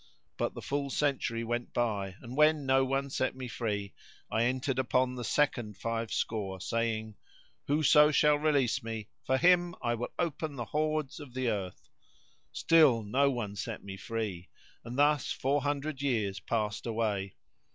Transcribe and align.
But 0.35 0.55
the 0.55 0.63
full 0.63 0.89
century 0.89 1.43
went 1.43 1.73
by 1.75 2.15
and, 2.23 2.35
when 2.35 2.65
no 2.65 2.83
one 2.83 3.11
set 3.11 3.35
me 3.35 3.47
free, 3.47 3.93
I 4.31 4.45
entered 4.45 4.79
upon 4.79 5.13
the 5.13 5.23
second 5.23 5.77
five 5.77 6.11
score 6.11 6.59
saying, 6.59 7.17
"Whoso 7.67 8.09
shall 8.09 8.37
release 8.37 8.81
me, 8.81 9.09
for 9.27 9.37
him 9.37 9.75
I 9.79 9.93
will 9.93 10.09
open 10.17 10.55
the 10.55 10.65
hoards 10.65 11.19
of 11.19 11.35
the 11.35 11.49
earth." 11.49 11.87
Still 12.51 13.03
no 13.03 13.29
one 13.29 13.55
set 13.55 13.83
me 13.83 13.95
free 13.95 14.49
and 14.83 14.97
thus 14.97 15.31
four 15.31 15.61
hundred 15.61 16.01
years 16.01 16.39
passed 16.39 16.87
away. 16.87 17.35